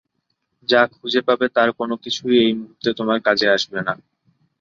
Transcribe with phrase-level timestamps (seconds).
[0.69, 3.93] যা খুঁজে পাবে, তার কোনোকিছুই এই মুহূর্তে তোমার কাজে আসবে না।